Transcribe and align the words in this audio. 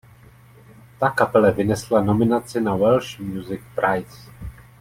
Ta 0.99 1.09
kapele 1.19 1.51
vynesla 1.59 2.01
nominaci 2.07 2.61
na 2.67 2.75
Welsh 2.85 3.15
Music 3.19 3.61
Prize. 3.75 4.21